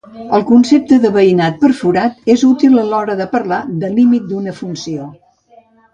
[0.35, 5.07] El concepte de veïnat perforat és útil a l'hora de parlar de límit d'una funció.